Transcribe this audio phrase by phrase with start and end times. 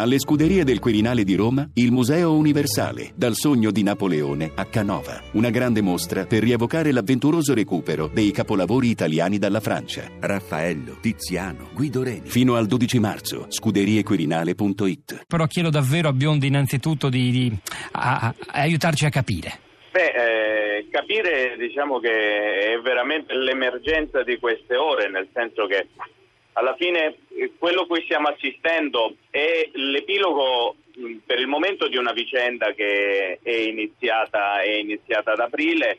[0.00, 5.20] Alle scuderie del Quirinale di Roma, il Museo Universale, dal sogno di Napoleone a Canova.
[5.32, 10.04] Una grande mostra per rievocare l'avventuroso recupero dei capolavori italiani dalla Francia.
[10.20, 12.28] Raffaello, Tiziano, Guido Reni.
[12.28, 15.24] Fino al 12 marzo, scuderiequirinale.it.
[15.26, 17.52] Però chiedo davvero a Biondi innanzitutto di, di
[17.90, 19.58] a- a- aiutarci a capire.
[19.90, 20.12] Beh,
[20.78, 25.88] eh, capire diciamo che è veramente l'emergenza di queste ore, nel senso che
[26.58, 31.96] alla fine eh, quello a cui stiamo assistendo è l'epilogo mh, per il momento di
[31.96, 35.98] una vicenda che è iniziata, è iniziata ad aprile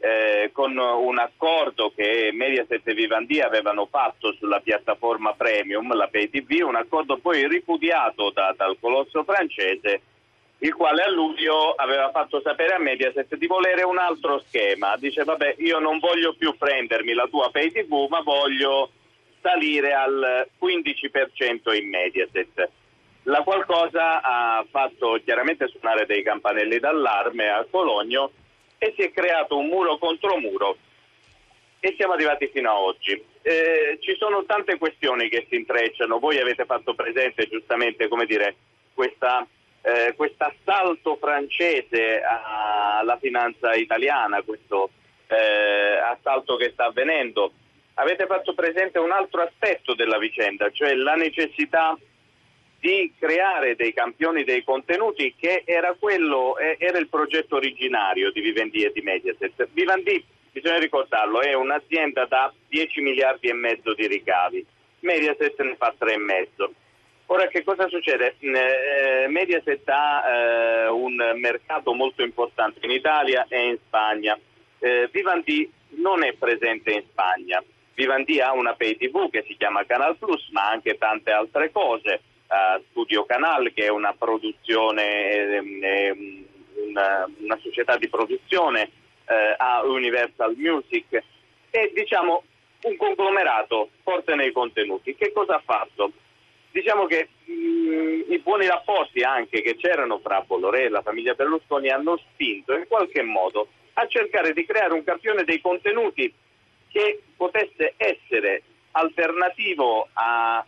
[0.00, 6.66] eh, con un accordo che Mediaset e Vivendi avevano fatto sulla piattaforma premium, la PayTV,
[6.66, 10.00] un accordo poi ripudiato da- dal colosso francese
[10.62, 14.96] il quale a luglio aveva fatto sapere a Mediaset di volere un altro schema.
[14.96, 18.90] Dice vabbè io non voglio più prendermi la tua pay tv ma voglio
[19.40, 22.70] salire al 15% in Mediaset.
[23.24, 28.32] La qualcosa ha fatto chiaramente suonare dei campanelli d'allarme a Cologno
[28.78, 30.76] e si è creato un muro contro muro
[31.80, 33.12] e siamo arrivati fino a oggi.
[33.42, 38.54] Eh, ci sono tante questioni che si intrecciano, voi avete fatto presente giustamente dire,
[38.94, 39.46] questa
[39.82, 44.90] eh, assalto francese alla finanza italiana, questo
[45.26, 47.52] eh, assalto che sta avvenendo.
[47.94, 51.96] Avete fatto presente un altro aspetto della vicenda, cioè la necessità
[52.80, 58.40] di creare dei campioni dei contenuti che era quello, eh, era il progetto originario di
[58.40, 59.68] Vivendi e di Mediaset.
[59.72, 64.64] Vivendi, bisogna ricordarlo, è un'azienda da 10 miliardi e mezzo di ricavi,
[65.00, 66.70] Mediaset ne fa 3,5.
[67.26, 68.36] Ora che cosa succede?
[68.40, 74.38] Eh, Mediaset ha eh, un mercato molto importante in Italia e in Spagna.
[75.10, 77.62] Vivendi non è presente in Spagna.
[78.00, 82.22] Vivendi ha una pay tv che si chiama Canal Plus, ma anche tante altre cose.
[82.48, 86.44] Uh, Studio Canal, che è una produzione, ehm, ehm,
[86.88, 88.90] una, una, società di produzione,
[89.26, 91.22] uh, ha Universal Music,
[91.68, 92.42] è diciamo
[92.84, 95.14] un conglomerato forte nei contenuti.
[95.14, 96.10] Che cosa ha fatto?
[96.70, 101.90] Diciamo che mh, i buoni rapporti anche che c'erano fra Bolloré e la famiglia Berlusconi
[101.90, 106.32] hanno spinto in qualche modo a cercare di creare un campione dei contenuti
[106.90, 108.62] che potesse essere
[108.92, 110.64] alternativo a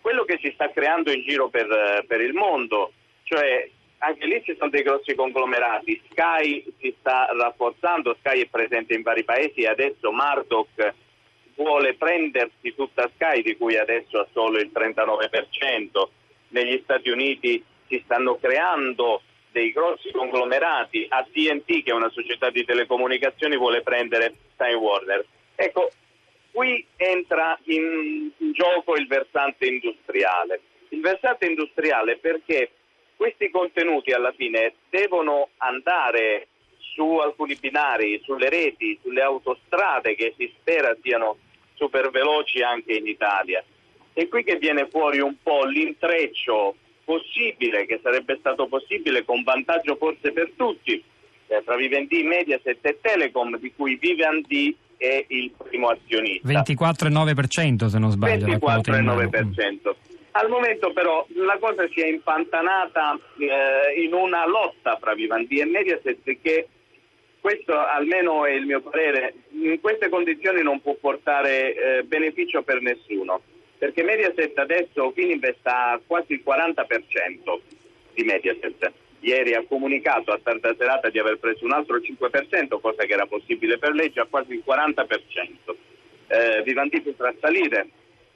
[0.00, 2.92] quello che si sta creando in giro per, per, il mondo,
[3.22, 8.94] cioè anche lì ci sono dei grossi conglomerati, Sky si sta rafforzando, Sky è presente
[8.94, 10.94] in vari paesi e adesso Murdoch
[11.54, 16.08] vuole prendersi tutta Sky di cui adesso ha solo il 39%,
[16.48, 22.64] negli Stati Uniti si stanno creando dei grossi conglomerati, AT&T che è una società di
[22.64, 25.26] telecomunicazioni vuole prendere Time Warner.
[25.62, 25.90] Ecco,
[26.52, 30.62] qui entra in, in gioco il versante industriale.
[30.88, 32.70] Il versante industriale perché
[33.14, 36.48] questi contenuti alla fine devono andare
[36.94, 41.36] su alcuni binari, sulle reti, sulle autostrade che si spera siano
[41.74, 43.62] super veloci anche in Italia.
[44.14, 49.96] E qui che viene fuori un po' l'intreccio possibile, che sarebbe stato possibile con vantaggio
[49.96, 51.04] forse per tutti,
[51.48, 56.46] eh, tra Vivendi, Mediaset e Telecom, di cui Vivendi è il primo azionista.
[56.46, 58.46] 24,9% se non sbaglio.
[58.46, 59.94] 24,9%.
[60.32, 65.64] Al momento però la cosa si è impantanata eh, in una lotta fra Vivendi e
[65.64, 66.68] Mediaset che
[67.40, 72.82] questo almeno è il mio parere, in queste condizioni non può portare eh, beneficio per
[72.82, 73.40] nessuno,
[73.78, 77.60] perché Mediaset adesso Fininvest ha quasi il 40%
[78.12, 78.92] di Mediaset.
[79.20, 83.26] Ieri ha comunicato a tarda serata di aver preso un altro 5%, cosa che era
[83.26, 85.74] possibile per legge, a quasi il 40%.
[86.28, 87.88] Eh, Vivendi potrà salire,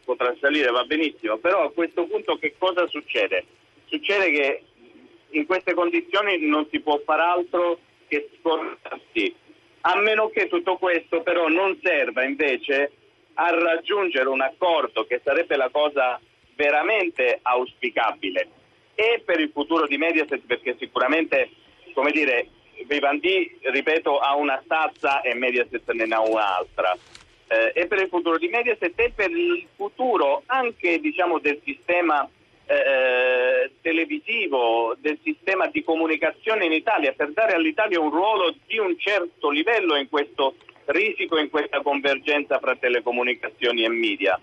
[0.04, 3.44] potrà salire, va benissimo, però a questo punto che cosa succede?
[3.86, 4.62] Succede che
[5.30, 9.34] in queste condizioni non si può fare altro che scordarsi,
[9.82, 12.92] a meno che tutto questo però non serva invece
[13.34, 16.20] a raggiungere un accordo che sarebbe la cosa
[16.54, 18.48] veramente auspicabile
[18.94, 21.50] e per il futuro di Mediaset perché sicuramente
[21.92, 22.48] come dire
[22.86, 26.96] Vivendi ripeto ha una stazza e Mediaset ne ha un'altra
[27.48, 32.28] eh, e per il futuro di Mediaset e per il futuro anche diciamo del sistema
[32.66, 38.98] eh, televisivo, del sistema di comunicazione in Italia per dare all'Italia un ruolo di un
[38.98, 40.54] certo livello in questo
[40.86, 44.40] risico, in questa convergenza fra telecomunicazioni e media.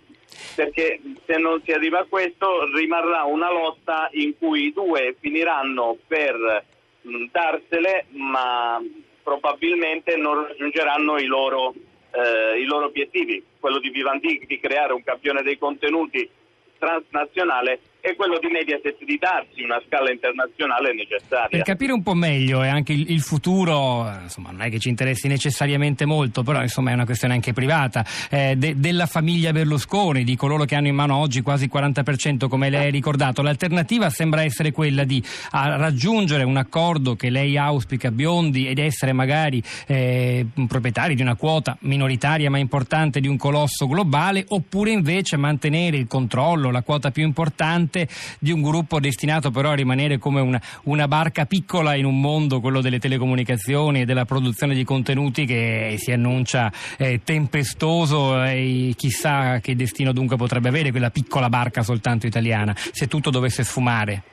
[0.55, 5.97] Perché se non si arriva a questo rimarrà una lotta in cui i due finiranno
[6.07, 6.65] per
[7.01, 8.81] mh, darsele, ma
[9.23, 11.73] probabilmente non raggiungeranno i loro,
[12.11, 13.43] eh, i loro obiettivi.
[13.59, 16.29] Quello di Vivendi di creare un campione dei contenuti
[16.77, 21.49] transnazionale è quello di Mediaset di darsi una scala internazionale necessaria.
[21.49, 24.89] Per capire un po' meglio e anche il, il, futuro, insomma, non è che ci
[24.89, 30.23] interessi necessariamente molto, però insomma è una questione anche privata, eh, de, della famiglia Berlusconi,
[30.23, 33.43] di coloro che hanno in mano oggi quasi il 40% come lei ha ricordato.
[33.43, 39.61] L'alternativa sembra essere quella di raggiungere un accordo che lei auspica Biondi ed essere magari
[39.85, 45.97] eh, proprietari di una quota minoritaria ma importante di un colosso globale, oppure invece mantenere
[45.97, 48.07] il controllo, la quota più importante parte
[48.39, 52.61] di un gruppo destinato però a rimanere come una, una barca piccola in un mondo,
[52.61, 59.59] quello delle telecomunicazioni e della produzione di contenuti che si annuncia eh, tempestoso e chissà
[59.59, 64.23] che destino dunque potrebbe avere quella piccola barca soltanto italiana se tutto dovesse sfumare.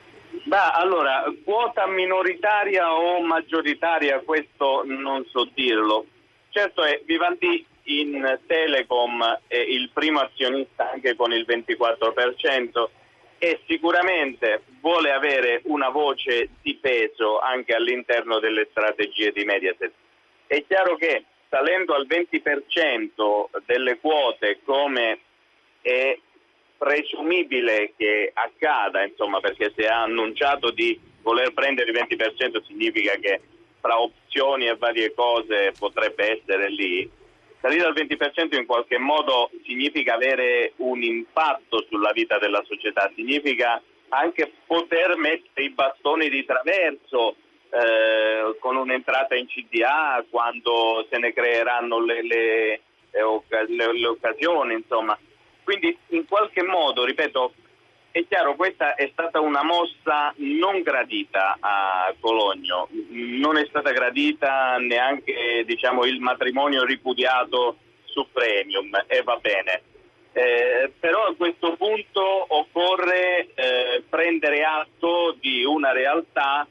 [0.45, 6.05] Beh, allora, quota minoritaria o maggioritaria, questo non so dirlo.
[6.49, 12.89] Certo è, Vivanti in Telecom è il primo azionista anche con il 24%,
[13.39, 19.91] e sicuramente vuole avere una voce di peso anche all'interno delle strategie di Mediaset.
[20.45, 25.19] È chiaro che salendo al 20% delle quote come
[25.81, 26.17] è
[26.77, 33.41] presumibile che accada, insomma, perché se ha annunciato di voler prendere il 20% significa che
[33.79, 37.09] fra opzioni e varie cose potrebbe essere lì,
[37.61, 43.81] salire al 20% in qualche modo significa avere un impatto sulla vita della società, significa
[44.09, 47.35] anche poter mettere i bastoni di traverso
[47.69, 55.17] eh, con un'entrata in CDA quando se ne creeranno le, le, le, le occasioni, insomma.
[55.63, 57.53] Quindi in qualche modo, ripeto,
[58.11, 64.77] è chiaro, questa è stata una mossa non gradita a Cologno, non è stata gradita
[64.77, 69.83] neanche diciamo, il matrimonio ripudiato su Premium e va bene.
[70.31, 76.67] Eh, però a questo punto occorre eh, prendere atto di una realtà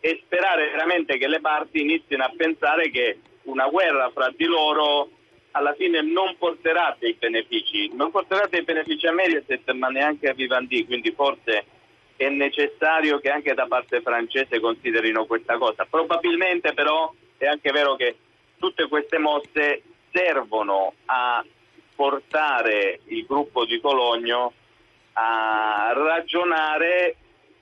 [0.00, 5.10] e sperare veramente che le parti inizino a pensare che una guerra fra di loro
[5.52, 10.34] alla fine non porterà dei benefici, non porterà dei benefici a Mediaset ma neanche a
[10.34, 11.64] Vivendi, quindi forse
[12.16, 15.86] è necessario che anche da parte francese considerino questa cosa.
[15.88, 18.16] Probabilmente però è anche vero che
[18.58, 19.82] tutte queste mosse
[20.12, 21.44] servono a
[21.94, 24.52] portare il gruppo di Cologno
[25.14, 27.16] a ragionare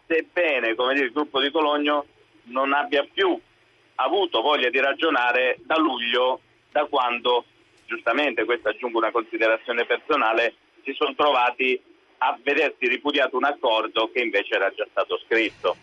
[0.07, 2.07] sebbene come dire, il gruppo di Cologno
[2.45, 3.39] non abbia più
[3.97, 6.41] avuto voglia di ragionare da luglio,
[6.71, 7.45] da quando
[7.87, 11.81] giustamente, questa aggiungo una considerazione personale, si sono trovati
[12.19, 15.77] a vedersi ripudiato un accordo che invece era già stato scritto.